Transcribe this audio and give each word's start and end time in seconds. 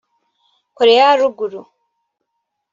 Koreya 0.77 1.01
ya 1.09 1.17
Ruguru 1.19 1.61